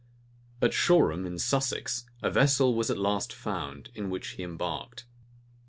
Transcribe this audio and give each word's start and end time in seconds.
At 0.63 0.73
Shoreham, 0.73 1.27
in 1.27 1.37
Sussex, 1.37 2.07
a 2.23 2.31
vessel 2.31 2.73
was 2.73 2.89
at 2.89 2.97
last 2.97 3.31
found, 3.31 3.91
in 3.93 4.09
which 4.09 4.29
he 4.29 4.41
embarked. 4.41 5.05